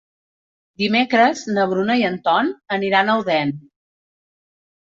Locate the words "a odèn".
3.17-3.55